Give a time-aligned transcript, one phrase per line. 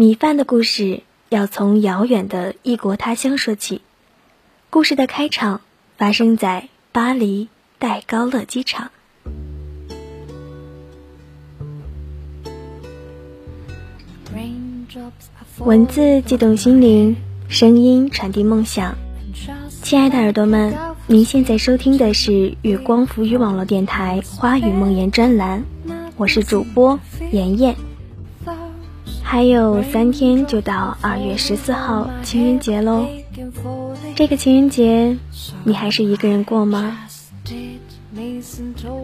[0.00, 3.80] 米饭的故事要从遥远的异国他乡说起。
[4.70, 5.60] 故事的开场
[5.96, 7.48] 发生在巴黎
[7.80, 8.92] 戴高乐机场。
[15.58, 17.16] 文字悸动心灵，
[17.48, 18.94] 声音传递梦想。
[19.82, 20.76] 亲爱的耳朵们，
[21.08, 25.64] 您现在收听的是月光浮语网络电台《花语梦言》专栏，
[26.16, 27.00] 我是主播
[27.32, 27.74] 妍妍。
[29.30, 33.04] 还有三天就到二月十四号情人节喽，
[34.14, 35.18] 这个情人节
[35.64, 36.96] 你还是一个人过吗？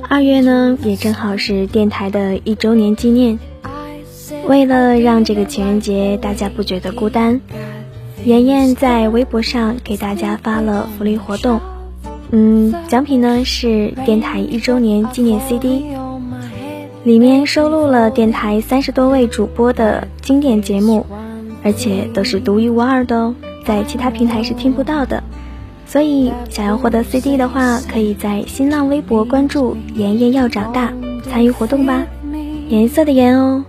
[0.08, 3.38] 二月呢也正好是电台的一周年纪念，
[4.46, 7.42] 为了让这个情人节大家不觉得孤单，
[8.24, 11.60] 妍妍在微博上给大家发了福利活动，
[12.30, 15.84] 嗯，奖品呢是电台一周年纪念 CD。
[17.04, 21.04] 里面收录了电台三十多位主播的经典节目，
[21.62, 23.34] 而且都是独一无二的哦，
[23.66, 25.22] 在其他平台是听不到的。
[25.86, 30.94] 所以想要获得 CD 的话，可以在新浪微博关注“妍妍要长大”，
[31.30, 32.06] 参与活动吧。
[32.70, 33.62] 颜色的颜哦。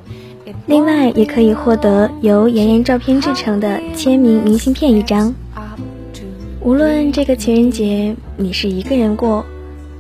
[0.65, 5.35] 另外也可以获得由妍妍照片制成的签名明信片一张。
[6.61, 9.45] 无论这个情人节你是一个人过，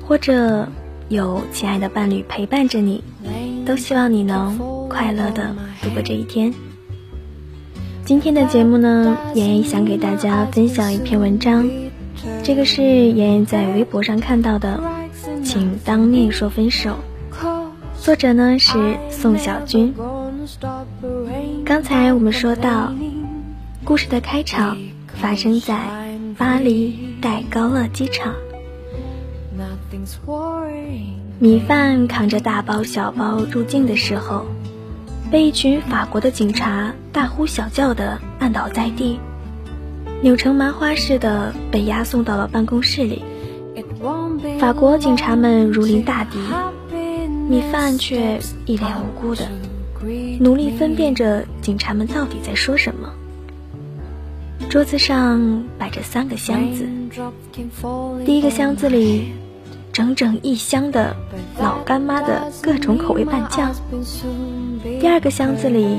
[0.07, 0.69] 或者
[1.09, 3.03] 有亲爱的伴侣陪伴着你。
[3.65, 6.53] 都希望你能快乐的度过这一天。
[8.05, 11.67] 今天的节目呢，妍妍想给大家分享一篇文章，
[12.43, 14.79] 这个是妍妍在微博上看到的，
[15.43, 16.97] 请当面说分手。
[17.99, 19.95] 作者呢是宋小军。
[21.65, 22.93] 刚才我们说到，
[23.83, 25.79] 故事的开场发生在
[26.37, 28.35] 巴黎戴高乐机场。
[31.37, 34.45] 米饭扛着大包小包入境的时候，
[35.29, 39.19] 被一群法国的警察大呼小叫的按倒在地，
[40.21, 43.21] 扭成麻花似的被押送到了办公室里。
[44.59, 46.37] 法国警察们如临大敌，
[47.49, 49.47] 米饭却一脸无辜的
[50.39, 53.11] 努力分辨着警察们到底在说什么。
[54.69, 56.87] 桌子上摆着三个箱子，
[58.25, 59.33] 第一个箱子里。
[59.95, 61.15] 整整一箱的
[61.57, 63.73] 老干妈的各种口味拌酱，
[64.99, 65.97] 第二个箱子里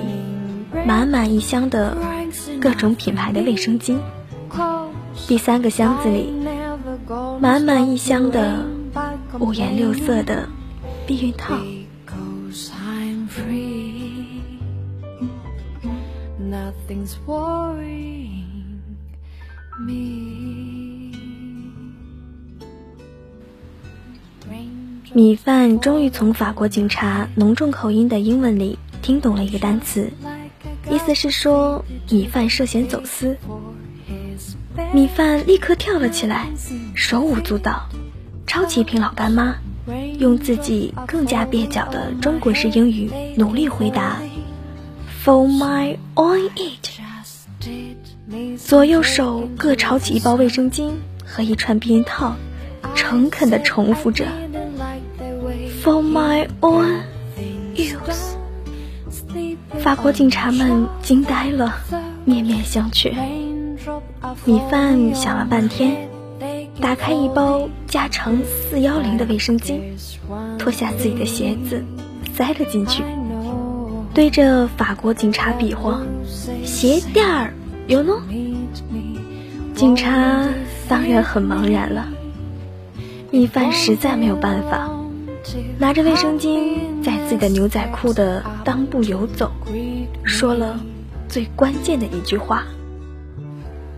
[0.86, 1.96] 满满一箱的
[2.60, 3.96] 各种品牌的卫生巾，
[5.26, 6.30] 第三个箱子里
[7.40, 8.66] 满满一箱的
[9.38, 10.46] 五颜六色的
[11.06, 11.56] 避孕套。
[16.38, 18.25] nothing's worry
[25.16, 30.12] 米饭终于从法国警察浓重口音的英文里听懂了一个单词，
[30.90, 33.38] 意思是说米饭涉嫌走私。
[34.92, 36.48] 米饭立刻跳了起来，
[36.94, 37.88] 手舞足蹈，
[38.46, 39.54] 抄起一瓶老干妈，
[40.18, 44.20] 用自己更加蹩脚的中国式英语努力回答
[45.24, 46.90] ：“For my own it。”
[48.60, 50.90] 左右手各抄起一包卫生巾
[51.24, 52.36] 和一串避孕套，
[52.94, 54.26] 诚恳地重复着。
[55.86, 57.02] For my own
[57.76, 58.34] use，
[59.78, 61.76] 法国警察们惊呆了，
[62.24, 63.14] 面面相觑。
[64.44, 66.08] 米饭想了半天，
[66.80, 69.78] 打开一包加长四幺零的卫生巾，
[70.58, 71.84] 脱下自己的鞋子，
[72.34, 73.04] 塞了进去，
[74.12, 76.00] 对着法国警察比划
[76.66, 77.54] ：“鞋垫儿
[77.86, 78.14] 有呢。”
[79.76, 80.48] 警察
[80.88, 82.08] 当然很茫然了。
[83.30, 84.90] 米饭实在没有办法。
[85.78, 89.52] 拿着卫生巾在自己的牛仔裤的裆部游走，
[90.24, 90.80] 说了
[91.28, 92.64] 最关键的一句话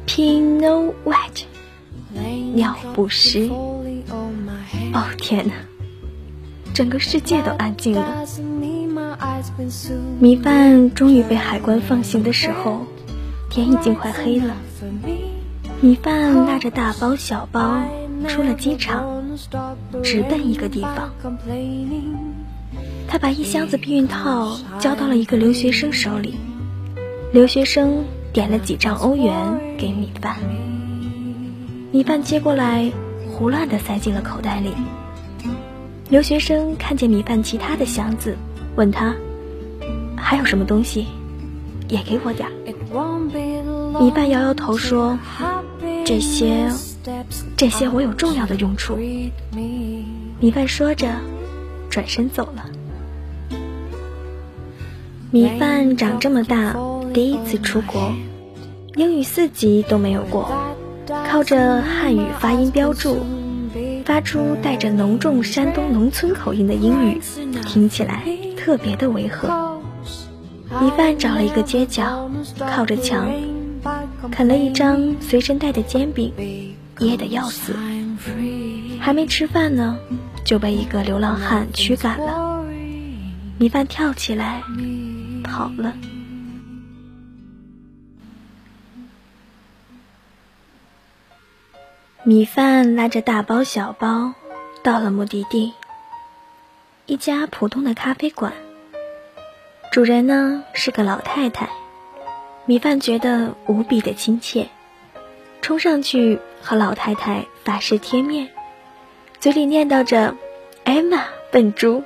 [0.06, 1.44] ：“Pinot wet，
[2.54, 3.48] 尿不湿。”
[4.92, 5.54] 哦天哪，
[6.74, 8.24] 整个世界都安静了。
[10.18, 12.86] 米饭终于被海关放行的时候，
[13.50, 14.56] 天已经快黑了。
[15.80, 17.82] 米饭拉着大包小包
[18.26, 19.17] 出了机场。
[20.02, 21.10] 直奔一个地方，
[23.06, 26.34] 他把一箱子避孕套交到了一个留学生手里，
[27.32, 29.36] 留学生点了几张欧元
[29.78, 30.36] 给米饭，
[31.92, 32.90] 米饭接过来
[33.30, 34.72] 胡乱的塞进了口袋里。
[36.08, 38.36] 留学生看见米饭其他的箱子，
[38.76, 39.14] 问他
[40.16, 41.06] 还有什么东西，
[41.88, 42.52] 也给我点儿。
[44.00, 45.18] 米饭摇摇头说
[46.04, 46.70] ：“这些。”
[47.58, 48.96] 这些我有重要的用处。
[50.38, 51.08] 米饭说着，
[51.90, 52.64] 转身走了。
[55.32, 56.76] 米饭长这么大，
[57.12, 58.12] 第一次出国，
[58.94, 60.48] 英语四级都没有过，
[61.28, 63.26] 靠着汉语发音标注，
[64.04, 67.20] 发出带着浓重山东农村口音的英语，
[67.66, 68.22] 听起来
[68.56, 69.80] 特别的违和。
[70.80, 72.30] 米饭找了一个街角，
[72.72, 73.28] 靠着墙，
[74.30, 76.32] 啃了一张随身带的煎饼，
[76.98, 77.74] 噎得要死。
[79.00, 79.98] 还没吃饭呢，
[80.44, 82.64] 就被一个流浪汉驱赶了。
[83.58, 84.62] 米饭跳起来
[85.44, 85.94] 跑了。
[92.24, 94.34] 米饭拉着大包小包
[94.82, 95.72] 到了目的地，
[97.06, 98.52] 一家普通的咖啡馆。
[99.90, 101.70] 主人呢是个老太太，
[102.66, 104.68] 米饭觉得无比的亲切，
[105.60, 108.48] 冲上去和老太太法式贴面，
[109.40, 110.34] 嘴里念叨着
[110.84, 112.02] ：“艾玛，笨猪。”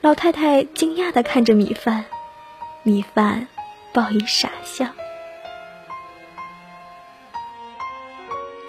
[0.00, 2.04] 老太太惊讶的看着米饭，
[2.82, 3.48] 米饭
[3.92, 4.86] 报以傻笑。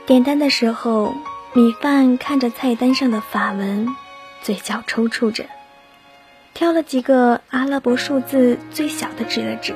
[0.05, 1.13] 点单的时候，
[1.53, 3.95] 米饭看着菜单上的法文，
[4.41, 5.45] 嘴角抽搐着。
[6.53, 9.75] 挑了几个阿拉伯数字最小的指了指。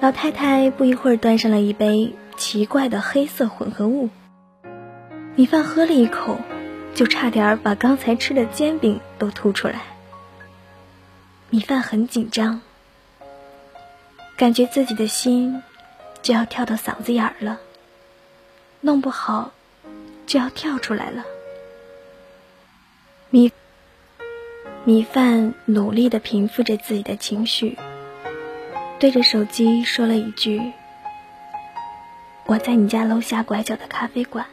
[0.00, 4.10] 老太太不一会儿端上了一杯奇怪的黑色混合物。
[5.36, 6.38] 米饭喝了一口，
[6.94, 9.82] 就差点把刚才吃的煎饼都吐出来。
[11.50, 12.60] 米饭很紧张，
[14.36, 15.62] 感觉自己的心
[16.22, 17.58] 就要跳到嗓子眼儿了，
[18.80, 19.52] 弄不好
[20.26, 21.24] 就要跳出来了。
[23.30, 23.52] 米。
[24.86, 27.78] 米饭努力的平复着自己的情绪，
[28.98, 30.60] 对着手机说了一句
[32.46, 34.46] ：“我在你家楼下拐角的咖啡馆。”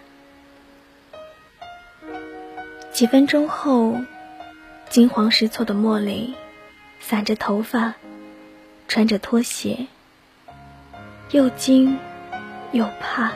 [2.93, 3.95] 几分钟后，
[4.89, 6.35] 惊慌失措的茉莉
[6.99, 7.95] 散着头发，
[8.87, 9.87] 穿着拖鞋，
[11.31, 11.97] 又惊
[12.73, 13.31] 又怕，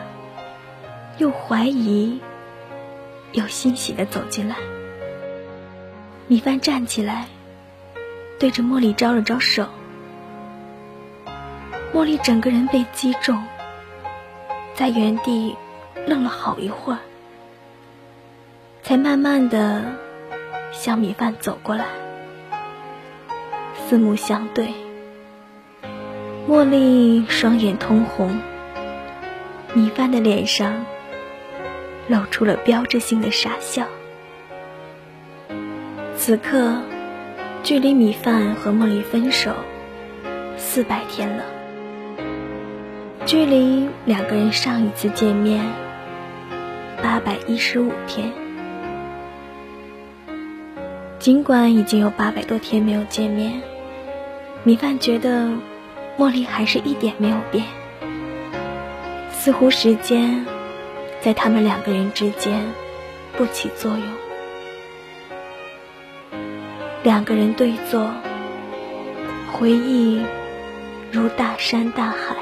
[1.17, 2.19] 又怀疑，
[3.31, 4.57] 又欣喜的走进来。
[6.27, 7.27] 米饭站起来，
[8.39, 9.67] 对着茉莉招了招手。
[11.93, 13.41] 茉莉整个人被击中，
[14.75, 15.55] 在原地
[16.05, 16.99] 愣了好一会儿，
[18.83, 19.81] 才慢慢的
[20.73, 21.85] 向米饭走过来。
[23.87, 24.73] 四目相对，
[26.49, 28.37] 茉莉双眼通红，
[29.73, 30.85] 米饭的脸上
[32.09, 33.85] 露出了标志性的傻笑。
[36.17, 36.81] 此刻，
[37.63, 39.53] 距离米饭和茉莉分手
[40.57, 41.45] 四百天了，
[43.25, 45.65] 距离两个人上一次见面
[47.01, 48.31] 八百一十五天。
[51.17, 53.63] 尽管已经有八百多天没有见面，
[54.63, 55.49] 米饭觉得
[56.19, 57.65] 茉莉还是一点没有变，
[59.31, 60.45] 似乎时间
[61.19, 62.61] 在他们两个人之间
[63.35, 64.03] 不起作用。
[67.01, 68.07] 两个人对坐，
[69.51, 70.21] 回忆
[71.11, 72.34] 如大山大海，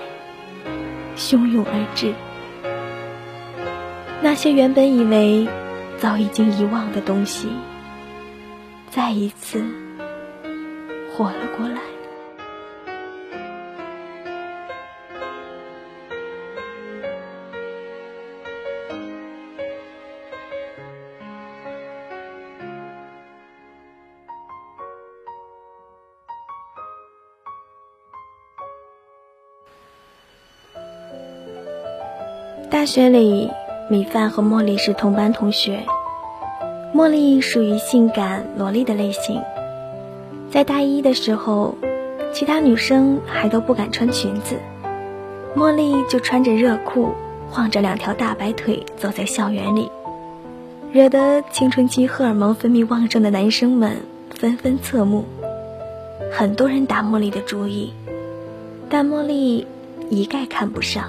[1.23, 2.13] 汹涌而至。
[4.21, 5.47] 那些原本以为
[5.97, 7.47] 早已经遗忘的东西，
[8.89, 9.63] 再一次
[11.09, 11.79] 活了过来。
[32.83, 33.49] 大学里，
[33.89, 35.85] 米饭和茉莉是同班同学。
[36.93, 39.41] 茉莉属于性感萝莉的类型，
[40.51, 41.77] 在大一的时候，
[42.33, 44.57] 其他女生还都不敢穿裙子，
[45.55, 47.13] 茉莉就穿着热裤，
[47.49, 49.89] 晃着两条大白腿走在校园里，
[50.91, 53.99] 惹得青春期荷尔蒙分泌旺盛的男生们
[54.29, 55.23] 纷纷侧目，
[56.33, 57.93] 很多人打茉莉的主意，
[58.89, 59.65] 但茉莉
[60.09, 61.05] 一概看不上。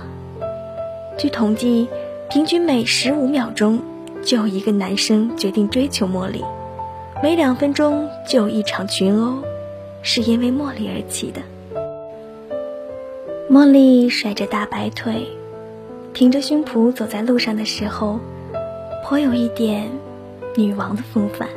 [1.16, 1.88] 据统计，
[2.28, 3.80] 平均每十五秒钟
[4.24, 6.44] 就有一个男生决定追求茉莉，
[7.22, 9.44] 每两分钟就有一场群殴，
[10.02, 11.40] 是因为茉莉而起的。
[13.48, 15.28] 茉莉甩着大白腿，
[16.12, 18.18] 挺着胸脯走在路上的时候，
[19.04, 19.88] 颇有一点
[20.56, 21.48] 女王的风范。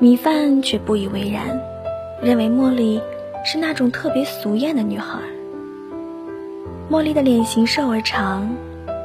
[0.00, 1.62] 米饭却不以为然，
[2.20, 3.00] 认为茉莉
[3.44, 5.20] 是那种特别俗艳的女孩。
[6.90, 8.56] 茉莉的脸型瘦而长，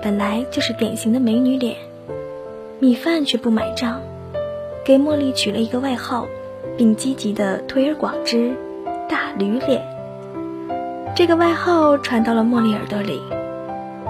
[0.01, 1.75] 本来就是典型的美女脸。
[2.79, 4.01] 米饭却不买账，
[4.83, 6.25] 给茉莉取了一个外号，
[6.75, 8.55] 并积极的推而广之
[9.07, 9.85] ：“大驴脸”。
[11.15, 13.21] 这个外号传到了茉莉耳朵里，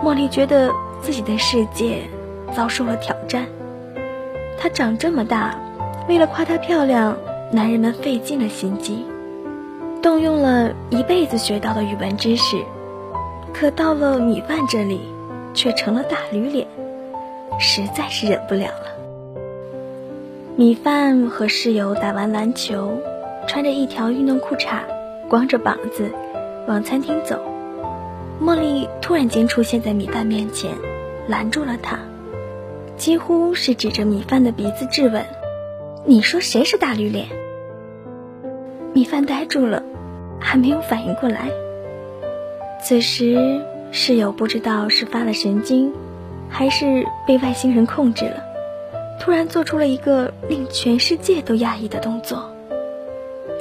[0.02, 2.04] 茉莉觉得自己的世界
[2.56, 3.46] 遭受了挑战。
[4.58, 5.60] 她长这么大，
[6.08, 7.18] 为了夸她漂亮，
[7.52, 9.04] 男人们费尽了心机，
[10.02, 12.56] 动用了一辈子学到的语文知识，
[13.58, 15.00] 可到了米饭这里，
[15.54, 16.68] 却成了大驴脸，
[17.58, 18.92] 实在是忍不了了。
[20.58, 23.00] 米饭和室友打完篮球，
[23.48, 24.82] 穿着一条运动裤衩，
[25.30, 26.12] 光着膀子
[26.68, 27.40] 往餐厅走。
[28.42, 30.74] 茉莉突然间出现在米饭面前，
[31.30, 32.00] 拦住了他，
[32.98, 35.26] 几乎是指着米饭的鼻子质问
[36.04, 37.28] ：“你说谁是大驴脸？”
[38.92, 39.82] 米饭呆住了，
[40.42, 41.48] 还没有反应过来。
[42.88, 45.92] 此时室友不知道是发了神经，
[46.50, 48.44] 还是被外星人控制了。
[49.20, 52.52] 突然做出了一个令全世界都讶异的动作。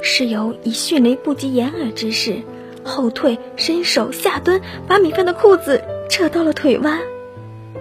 [0.03, 2.43] 室友以迅雷不及掩耳之势
[2.83, 6.99] 后退、伸手下蹲，把米饭的裤子扯到了腿弯。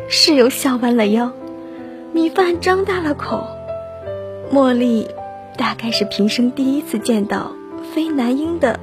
[0.09, 1.31] 室友笑弯了腰，
[2.15, 3.47] 米饭张大了口。
[4.51, 5.09] 茉莉
[5.59, 7.53] 大概是平生第一次见到
[7.95, 8.81] 非男婴的，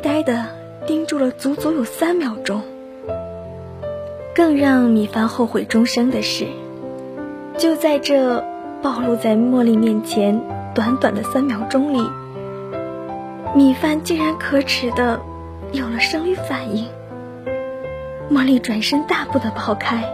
[0.00, 0.46] 呆的
[0.86, 2.62] 盯住了足足有三秒钟。
[4.34, 6.46] 更让米饭后悔终生的是，
[7.58, 8.42] 就在这
[8.80, 10.40] 暴露在茉莉面前
[10.74, 12.08] 短短的三秒钟里，
[13.54, 15.20] 米饭竟然可耻的
[15.72, 16.86] 有了生理反应。
[18.30, 20.04] 茉莉转身大步的跑开，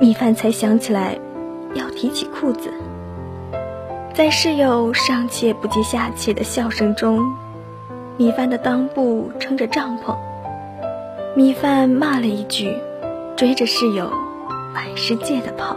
[0.00, 1.18] 米饭才想起来
[1.74, 2.72] 要提起裤子。
[4.14, 7.20] 在室友上气不接下气的笑声中，
[8.16, 10.16] 米饭的裆部撑着帐篷，
[11.34, 12.76] 米饭骂了一句。
[13.36, 14.12] 追着室友
[14.72, 15.76] 满世界的跑。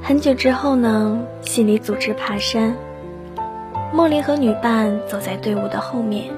[0.00, 2.76] 很久之后呢，心理组织爬山，
[3.92, 6.32] 茉莉和女伴走在队伍的后面。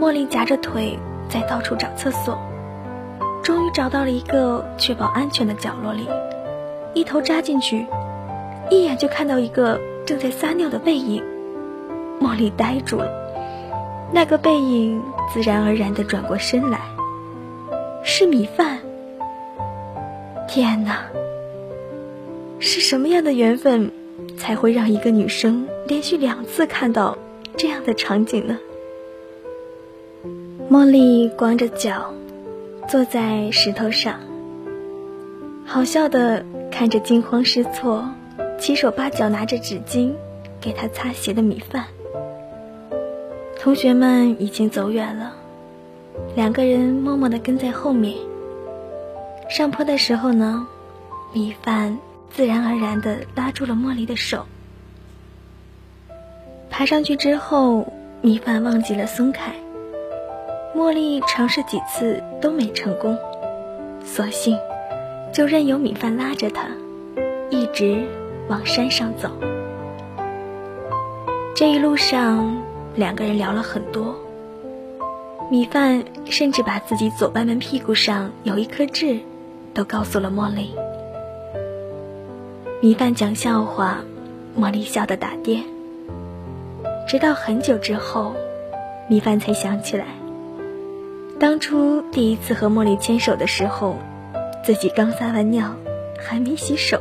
[0.00, 0.98] 茉莉夹着腿
[1.28, 2.38] 在到处找厕所，
[3.42, 6.08] 终于找到了一个确保安全的角落里，
[6.94, 7.86] 一头扎进去，
[8.70, 11.22] 一眼就看到一个正在撒尿的背影。
[12.22, 13.10] 茉莉呆住了，
[14.12, 15.02] 那个背影
[15.32, 16.78] 自然而然地转过身来。
[18.04, 18.78] 是米饭。
[20.48, 21.02] 天哪，
[22.58, 23.90] 是什么样的缘分，
[24.36, 27.18] 才会让一个女生连续两次看到
[27.56, 28.58] 这样的场景呢？
[30.70, 32.12] 茉莉光着脚
[32.88, 34.20] 坐在石头上，
[35.64, 38.08] 好笑的看着惊慌失措、
[38.58, 40.12] 七手八脚拿着纸巾
[40.60, 41.86] 给她擦鞋的米饭。
[43.62, 45.34] 同学们已经走远了。
[46.34, 48.16] 两个人默默地跟在后面。
[49.48, 50.66] 上坡的时候呢，
[51.32, 51.96] 米饭
[52.28, 54.46] 自然而然地拉住了茉莉的手。
[56.70, 59.52] 爬上去之后，米饭忘记了松开。
[60.74, 63.16] 茉莉尝试几次都没成功，
[64.04, 64.58] 索性
[65.32, 66.66] 就任由米饭拉着她，
[67.48, 68.08] 一直
[68.48, 69.30] 往山上走。
[71.54, 72.60] 这一路上，
[72.94, 74.16] 两个人聊了很多。
[75.50, 79.20] 米饭甚至把自己左半边屁股上有一颗痣，
[79.74, 80.74] 都告诉了茉莉。
[82.80, 83.98] 米饭讲笑话，
[84.58, 85.62] 茉莉笑得打电。
[87.06, 88.34] 直到很久之后，
[89.08, 90.06] 米饭才想起来，
[91.38, 93.96] 当初第一次和茉莉牵手的时候，
[94.64, 95.74] 自己刚撒完尿，
[96.18, 97.00] 还没洗手。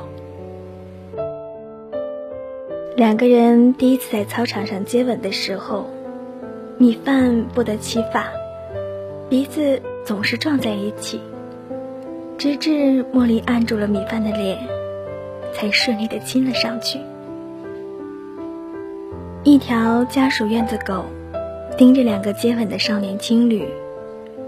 [3.01, 5.89] 两个人第一次在操场上接吻的时候，
[6.77, 8.27] 米饭不得其法。
[9.27, 11.19] 鼻子总是撞在一起，
[12.37, 14.59] 直至茉莉按住了米饭的脸，
[15.51, 16.99] 才顺利的亲了上去。
[19.43, 21.05] 一条家属院子狗
[21.75, 23.67] 盯着两个接吻的少年情侣，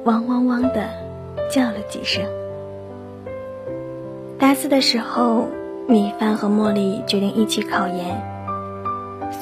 [0.03, 0.91] 汪汪汪的
[1.50, 2.24] 叫了几声。
[4.38, 5.48] 大四的时候，
[5.88, 8.31] 米饭和茉莉决定一起考研。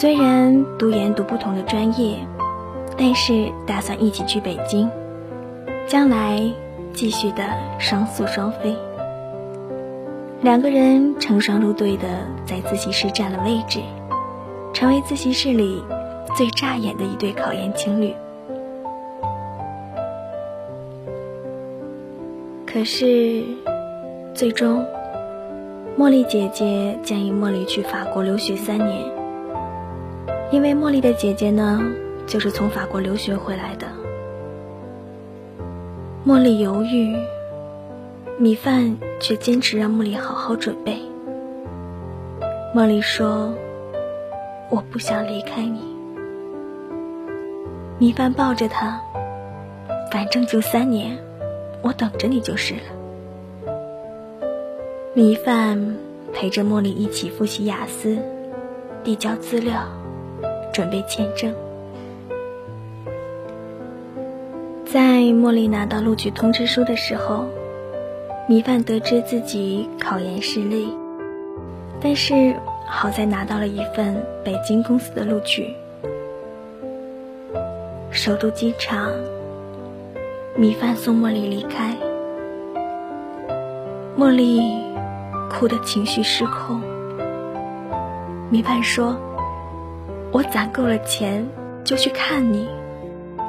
[0.01, 2.17] 虽然读研读不同的专业，
[2.97, 4.89] 但是打算一起去北京。
[5.85, 6.41] 将来
[6.91, 7.43] 继续的
[7.77, 8.75] 双宿双飞，
[10.41, 12.07] 两个人成双入对的
[12.47, 13.79] 在自习室占了位置，
[14.73, 15.83] 成为自习室里
[16.35, 18.11] 最扎眼的一对考研情侣。
[22.65, 23.43] 可是，
[24.33, 24.83] 最终，
[25.95, 29.10] 茉莉姐姐建议茉莉去法国留学三年，
[30.51, 31.79] 因为茉莉的姐姐呢，
[32.27, 33.87] 就是从法国留学回来的。
[36.27, 37.15] 茉莉犹豫，
[38.37, 40.97] 米饭却坚持让茉莉好好准备。
[42.75, 43.53] 茉莉说
[44.69, 45.79] ：“我不想离开你。”
[47.97, 49.01] 米饭抱着他，
[50.11, 51.17] 反正就三年，
[51.81, 53.71] 我等着你就是了。
[55.13, 55.95] 米饭
[56.33, 58.17] 陪着茉莉一起复习雅思，
[59.03, 59.83] 递交资料，
[60.71, 61.53] 准备签证。
[64.85, 67.45] 在茉莉拿到录取通知书的时候，
[68.47, 70.93] 米饭得知自己考研失利，
[72.01, 75.73] 但是好在拿到了一份北京公司的录取。
[78.11, 79.09] 首都机场，
[80.57, 81.95] 米饭送茉莉离开。
[84.17, 84.61] 茉莉
[85.49, 86.81] 哭得情绪失控。
[88.49, 89.17] 米饭说
[90.31, 91.47] ：“我攒够了钱
[91.83, 92.67] 就去看你，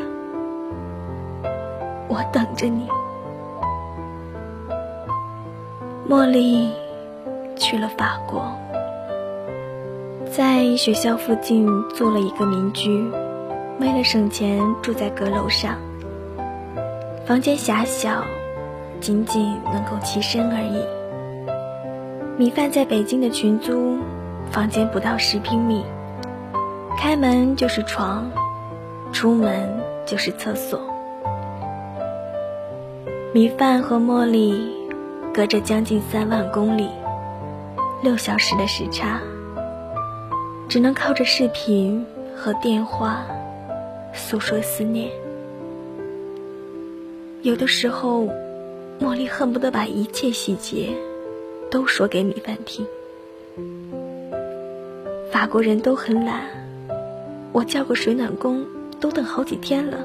[2.08, 2.88] 我等着你。”
[6.08, 6.68] 茉莉
[7.56, 8.50] 去了法国。
[10.32, 13.10] 在学校附近租了一个民居，
[13.78, 15.76] 为了省钱住在阁楼上。
[17.26, 18.24] 房间狭小，
[19.00, 20.99] 仅仅能够栖身而已。
[22.40, 23.98] 米饭在北京的群租，
[24.50, 25.84] 房间不到十平米，
[26.96, 28.30] 开门就是床，
[29.12, 30.80] 出门就是厕所。
[33.34, 34.74] 米饭和茉莉
[35.34, 36.88] 隔着将近三万公里，
[38.02, 39.20] 六小时的时差。
[40.66, 43.22] 只能靠着视频和电话
[44.14, 45.10] 诉说思念。
[47.42, 48.26] 有的时候，
[48.98, 50.88] 茉莉恨不得把一切细节
[51.70, 52.86] 都说给米饭听。
[55.30, 56.42] 法国人都很懒，
[57.52, 58.66] 我叫个水暖工
[59.00, 59.98] 都等好几天了。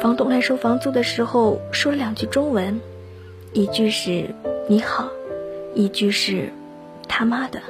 [0.00, 2.80] 房东来收房租的时候说了两句中文，
[3.52, 4.32] 一句是
[4.68, 5.08] 你好，
[5.74, 6.50] 一句是
[7.08, 7.60] 他妈的。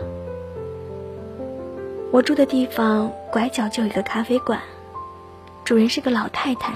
[2.12, 4.61] 我住的地方拐角就有一个咖啡馆，
[5.64, 6.74] 主人是个老太太，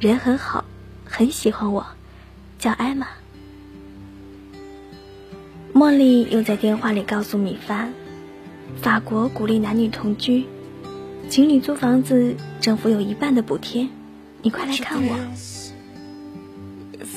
[0.00, 0.64] 人很好，
[1.04, 1.84] 很喜欢我，
[2.58, 3.06] 叫艾玛。
[5.80, 7.94] 茉莉又在电话里告诉米饭，
[8.82, 10.44] 法国鼓励男女同居，
[11.30, 13.88] 情侣租房子政府有一半的补贴，
[14.42, 15.16] 你快来看我。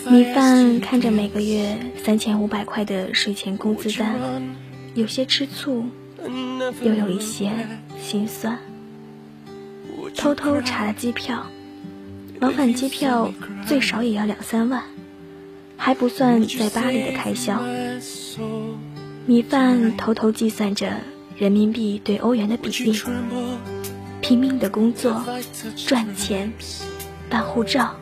[0.10, 4.15] 米饭看着每个月三千五百块的税前工资单，
[4.95, 5.84] 有些吃醋。
[6.82, 7.52] 又有一些
[8.02, 8.60] 心酸，
[10.15, 11.47] 偷偷查了机票，
[12.39, 13.34] 往返机票
[13.67, 14.84] 最少也要两三万，
[15.76, 17.62] 还不算在巴黎的开销。
[19.26, 20.88] 米饭偷偷计算着
[21.38, 23.00] 人民币对欧元的比例，
[24.22, 25.24] 拼命的工作
[25.76, 26.52] 赚钱，
[27.30, 27.96] 办护照，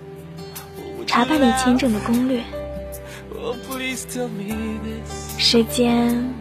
[1.06, 2.42] 查办理签证的攻略。
[5.38, 6.34] 时间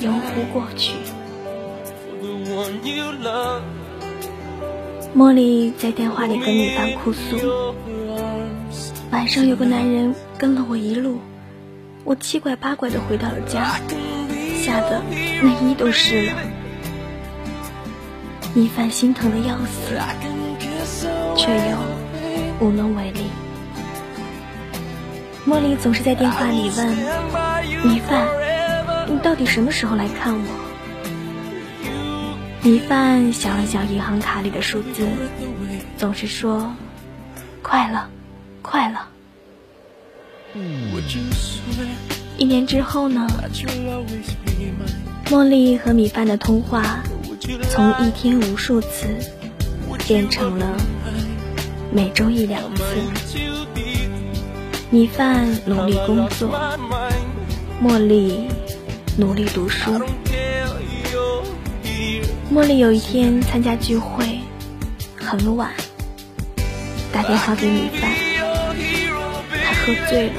[0.00, 0.94] 悠忽过去，
[5.16, 7.74] 茉莉在电话里跟米饭哭诉：
[9.10, 11.18] 晚上有个男人跟了我一路，
[12.04, 13.78] 我七拐八拐的回到了家，
[14.56, 15.02] 吓得
[15.42, 16.32] 内衣都湿了。
[18.54, 19.98] 米饭心疼的要死，
[21.36, 21.78] 却又
[22.60, 23.22] 无能为力。
[25.46, 26.88] 茉莉总是在电话里问
[27.84, 28.26] 米饭
[29.08, 30.44] ：“你到底什么时候来看我？”
[32.62, 35.08] 米饭想了想银行卡里的数字，
[35.96, 36.74] 总是说
[37.62, 38.08] ：“快了，
[38.60, 39.08] 快了。”
[42.36, 43.26] 一年之后呢？
[45.26, 47.02] 茉莉和米饭的通话
[47.70, 49.06] 从一天无数次
[50.06, 50.76] 变成了
[51.90, 52.82] 每周一两次。
[54.90, 56.50] 米饭努力工作，
[57.82, 58.46] 茉莉
[59.16, 59.90] 努力读书。
[62.52, 64.40] 茉莉有一天参加聚会，
[65.16, 65.70] 很晚，
[67.10, 68.12] 打电话给米饭，
[69.84, 70.34] 喝醉了，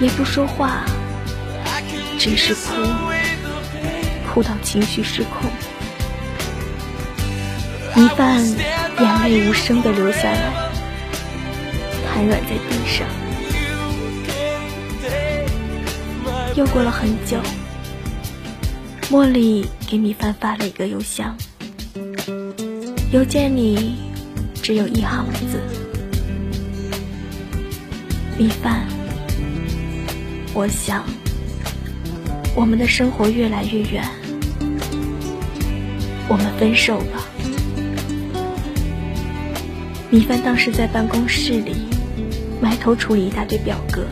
[0.00, 0.84] 也不说话，
[2.18, 2.74] 只是哭，
[4.28, 5.50] 哭到情绪失控，
[7.94, 8.46] 米饭
[8.98, 10.70] 眼泪无声的流下来。
[12.06, 13.06] 瘫软在地上。
[16.54, 17.38] 又过了很久，
[19.10, 21.34] 茉莉给米饭发了一个邮箱，
[23.10, 23.96] 邮件里
[24.62, 25.58] 只有一行字
[28.40, 28.86] ：“米饭，
[30.54, 31.04] 我想
[32.56, 34.02] 我们的生活越来越远，
[36.26, 37.28] 我们分手吧。”
[40.08, 41.76] 米饭当时在办公室里。
[42.62, 44.06] 埋头处理一大堆表格，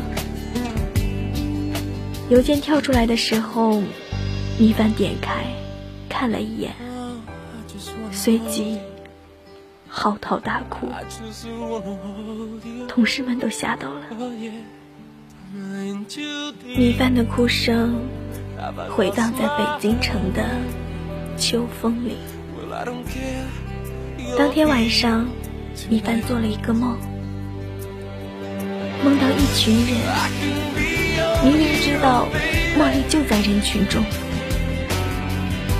[2.30, 3.82] 邮件跳出来的时候，
[4.58, 5.44] 米饭点开，
[6.08, 6.74] 看了一眼，
[8.10, 8.78] 随即
[9.98, 10.88] 嚎啕大哭，
[12.86, 14.02] 同事们都吓到了。
[16.76, 17.96] 米饭的哭声
[18.90, 20.44] 回荡在北京城的
[21.36, 22.16] 秋风里。
[24.38, 25.26] 当天晚上，
[25.88, 26.96] 米饭做了一个梦，
[29.02, 29.98] 梦到一群人，
[31.42, 32.28] 明明知道
[32.78, 34.04] 茉莉就在人群中，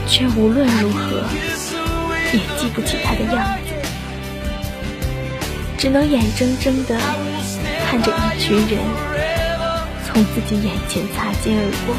[0.09, 1.23] 却无论如何
[2.33, 3.68] 也记不起她的样子，
[5.79, 6.99] 只能眼睁睁地
[7.87, 8.81] 看着一群人
[10.05, 11.95] 从自己眼前擦肩而过。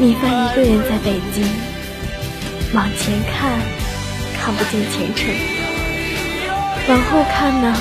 [0.00, 1.46] 米饭一个人在北京。
[2.74, 3.52] 往前看，
[4.36, 5.32] 看不见前程；
[6.88, 7.72] 往后看呢，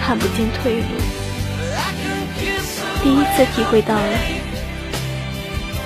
[0.00, 0.88] 看不见退路。
[3.04, 4.18] 第一次体会到了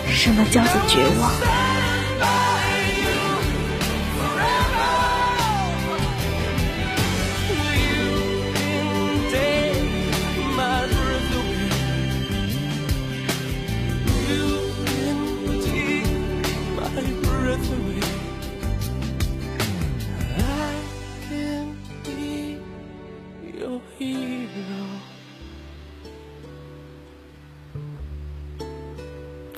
[0.08, 1.30] 什么叫做绝望。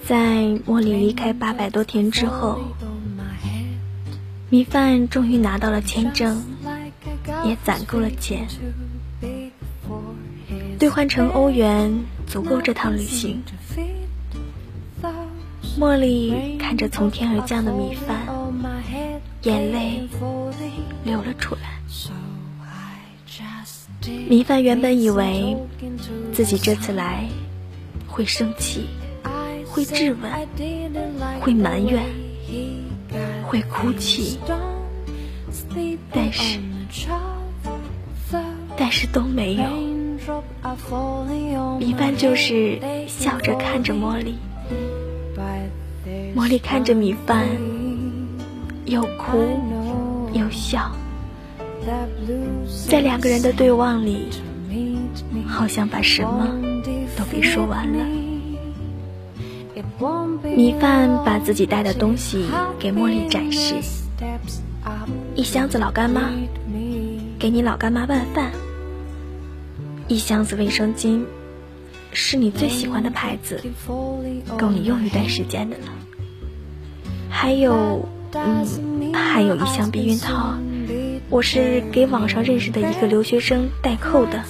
[0.09, 2.63] 在茉莉离开八百多天之后，
[4.49, 6.43] 米饭终于拿到了签证，
[7.45, 8.49] 也攒够了钱，
[10.79, 11.93] 兑换成欧元
[12.27, 13.43] 足够这趟旅行。
[15.79, 18.27] 茉莉看着从天而降的米饭，
[19.43, 20.09] 眼泪
[21.05, 21.83] 流了出来。
[24.27, 25.55] 米饭原本以为
[26.33, 27.29] 自己这次来
[28.07, 28.87] 会生气。
[29.79, 32.03] 会质问，会埋怨，
[33.45, 34.37] 会哭泣，
[36.13, 36.59] 但是，
[38.77, 39.63] 但是都没有。
[41.79, 44.35] 米饭就是笑着看着茉莉，
[46.35, 47.47] 茉莉看着米饭，
[48.85, 49.39] 又哭
[50.33, 50.91] 又笑，
[52.89, 54.27] 在两个人的对望里，
[55.47, 56.49] 好像把什么
[57.17, 58.18] 都给说完了。
[60.43, 62.47] 米饭把自己带的东西
[62.79, 63.77] 给茉莉展示：
[65.35, 66.31] 一箱子老干妈，
[67.39, 68.51] 给你老干妈拌饭；
[70.09, 71.25] 一箱子卫生巾，
[72.13, 73.63] 是你最喜欢的牌子，
[74.59, 75.85] 够你用一段时间的了。
[77.31, 80.55] 还有，嗯，还有一箱避孕套，
[81.31, 84.43] 我是给网上认识的一个留学生代扣的，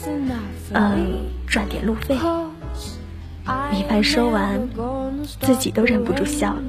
[0.72, 2.16] 嗯，赚点路费。
[3.72, 4.68] 米饭说完，
[5.40, 6.62] 自己都忍不住笑了。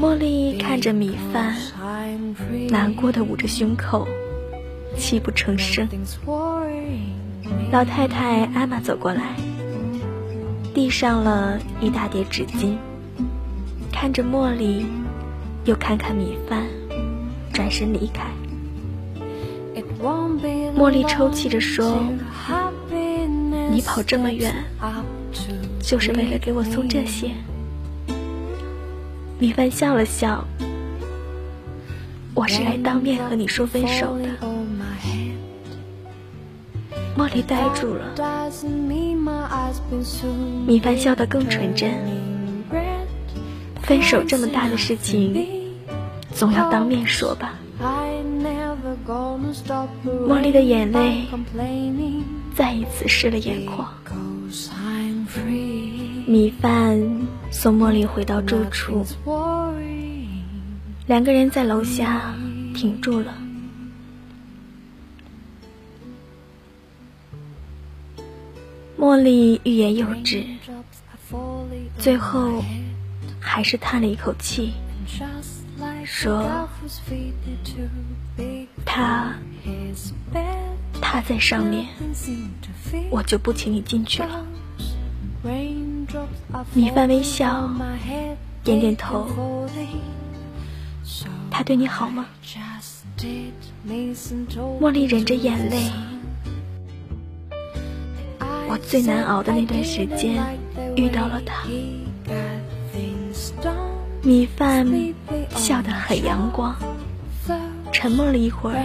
[0.00, 1.54] 茉莉看着米饭，
[2.70, 4.06] 难过的捂着胸口，
[4.96, 5.88] 泣不成声。
[7.70, 9.36] 老太太艾玛走过来，
[10.74, 12.76] 递上了一大叠纸巾，
[13.92, 14.86] 看着茉莉，
[15.64, 16.66] 又看看米饭，
[17.52, 18.24] 转身离开。
[20.76, 22.02] 茉莉抽泣着说。
[23.70, 24.52] 你跑这么远，
[25.80, 27.30] 就是为了给我送这些？
[29.38, 30.44] 米饭笑了笑，
[32.34, 34.28] 我是来当面和你说分手的。
[37.16, 38.14] 茉莉呆住了，
[40.66, 41.90] 米饭笑得更纯真。
[43.82, 45.34] 分手这么大的事情，
[46.34, 47.54] 总要当面说吧。
[50.04, 51.26] 茉莉的眼泪。
[52.54, 53.88] 再一次湿了眼眶。
[56.28, 59.02] 米饭送茉莉回到住处，
[61.06, 62.34] 两个人在楼下
[62.74, 63.34] 停住了。
[68.98, 70.44] 茉莉欲言又止，
[71.98, 72.62] 最后
[73.40, 74.74] 还是叹了一口气，
[76.04, 76.68] 说
[78.84, 79.32] ：“他。”
[81.00, 81.86] 他在上面，
[83.08, 84.44] 我就不请你进去了。
[86.74, 87.70] 米饭微笑，
[88.64, 89.26] 点点头。
[91.50, 92.26] 他对你好吗？
[94.80, 95.90] 茉莉忍着眼泪。
[98.68, 100.58] 我最难熬的那段时间
[100.96, 101.66] 遇到了他。
[104.22, 104.86] 米饭
[105.50, 106.74] 笑得很阳光，
[107.92, 108.76] 沉默了一会儿。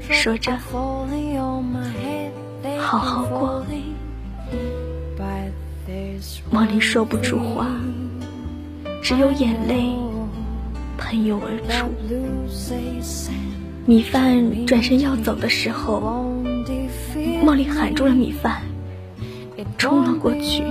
[0.00, 0.56] 说着，
[2.78, 3.64] 好好过。
[6.54, 7.66] 茉莉说不出话，
[9.02, 9.92] 只有眼泪
[10.96, 11.90] 喷涌而出。
[13.84, 16.32] 米饭转身要走的时候，
[17.44, 18.62] 茉莉喊住了米饭，
[19.76, 20.62] 冲了过去，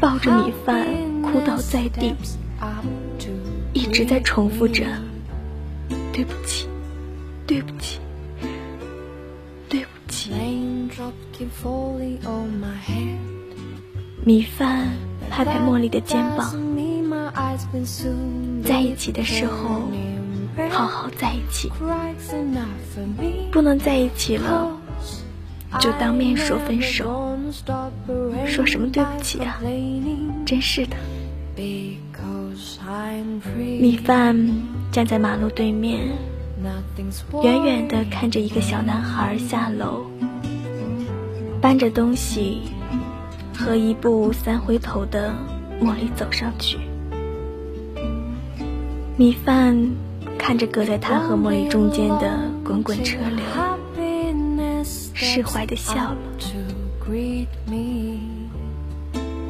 [0.00, 0.86] 抱着米饭
[1.20, 2.14] 哭倒在地，
[3.74, 4.86] 一直在重复着
[6.10, 6.66] ：“对不起，
[7.46, 8.00] 对不起，
[9.68, 10.32] 对不起。”
[14.28, 14.86] 米饭
[15.30, 16.54] 拍拍茉莉的肩膀，
[18.62, 19.80] 在一起的时候。
[20.68, 21.72] 好好在一起，
[23.50, 24.70] 不能在一起了，
[25.80, 27.38] 就当面说分手。
[28.46, 29.62] 说什么对不起啊？
[30.44, 30.96] 真是的。
[33.56, 34.36] 米饭
[34.92, 36.06] 站在马路对面，
[37.42, 40.04] 远远的看着一个小男孩下楼，
[41.62, 42.60] 搬着东西，
[43.58, 45.34] 和一步三回头的
[45.82, 46.78] 茉莉走上去。
[49.16, 49.76] 米饭。
[50.38, 53.44] 看着隔在他和茉莉中间的滚滚车流，
[55.12, 56.16] 释怀的笑了。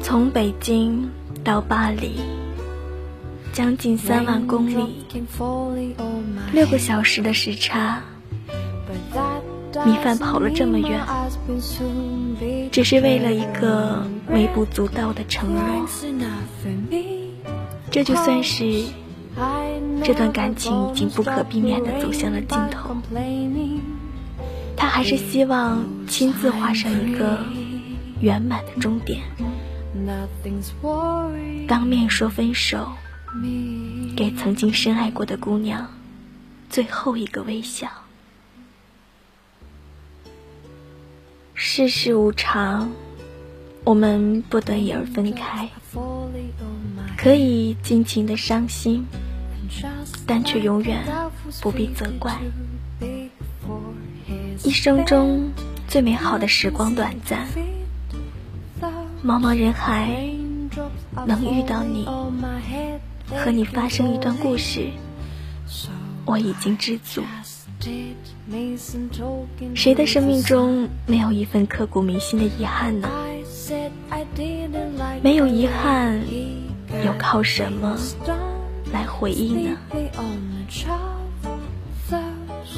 [0.01, 1.09] 从北京
[1.41, 2.19] 到巴黎，
[3.53, 5.05] 将近三万公里，
[6.51, 8.01] 六个小时的时差，
[9.85, 11.01] 米饭跑了这么远，
[12.71, 15.87] 只是为了一个微不足道的承诺，
[17.91, 18.83] 这就算是。
[20.03, 22.97] 这段感情已经不可避免的走向了尽头，
[24.75, 27.45] 他还是希望亲自画上一个
[28.19, 29.21] 圆满的终点，
[31.67, 32.89] 当面说分手，
[34.17, 35.87] 给曾经深爱过的姑娘
[36.69, 37.87] 最后一个微笑。
[41.61, 42.89] 世事无常，
[43.83, 45.67] 我们不得已而分开，
[47.17, 49.05] 可以尽情的伤心。
[50.25, 51.03] 但却永远
[51.59, 52.39] 不必责怪。
[54.63, 55.51] 一生中
[55.85, 57.45] 最美好的时光短暂，
[59.21, 60.31] 茫茫人海
[61.27, 62.05] 能遇到你，
[63.35, 64.87] 和你发生一段故事，
[66.25, 67.21] 我已经知足。
[69.75, 73.07] 谁的生命中没有一份刻骨铭心的遗憾呢？
[75.21, 76.19] 没有遗憾，
[77.05, 77.95] 又靠什么？
[78.91, 79.77] 来回忆呢？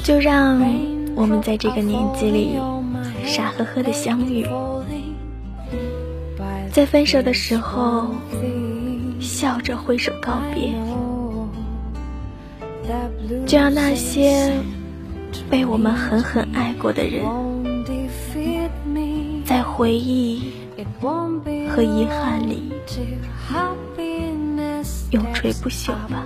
[0.04, 0.60] 就让
[1.14, 2.58] 我们在这个年纪里
[3.24, 4.46] 傻呵呵的相遇，
[6.70, 8.10] 在分手的时候
[9.20, 10.74] 笑着挥手告别。
[13.46, 14.52] 就让那些
[15.50, 17.24] 被我们狠狠爱过的人，
[19.44, 20.52] 在回忆
[21.68, 22.72] 和遗憾里。
[25.10, 26.24] 永垂不朽吧。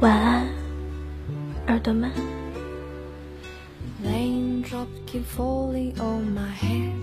[0.00, 0.48] 晚安，
[1.66, 2.10] 耳朵们。
[4.02, 6.94] Raindrops keep falling on my head,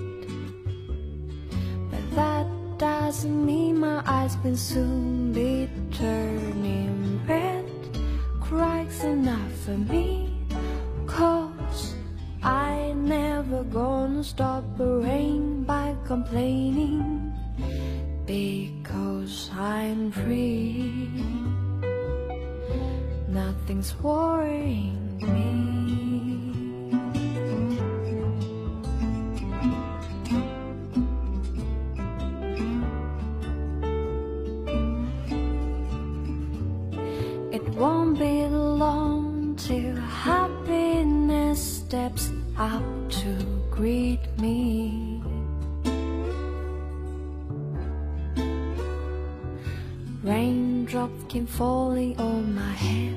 [1.92, 2.48] but that
[2.80, 6.87] doesn't mean my eyes will soon be turning.
[8.48, 10.32] Cries enough for me,
[11.06, 11.96] cause
[12.42, 17.34] I never gonna stop the rain by complaining
[18.26, 21.12] because I'm free.
[23.28, 25.67] Nothing's worrying me.
[41.88, 43.32] Steps up to
[43.72, 45.24] greet me.
[50.22, 53.16] Raindrops keep falling on my head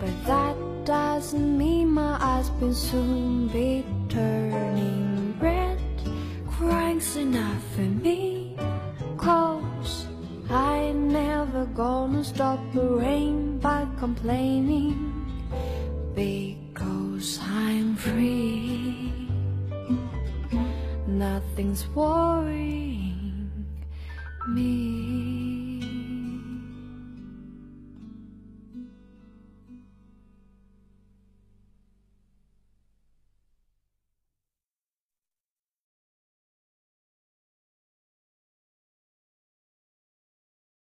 [0.00, 5.78] But that doesn't mean my eyes will soon be turning red
[6.48, 8.56] Crying's enough for me
[9.18, 10.06] Cause
[10.48, 15.10] I never gonna stop the rain by complaining
[16.20, 16.49] I'm
[18.00, 19.12] free
[21.06, 23.50] Nothing's worrying
[24.48, 24.89] me.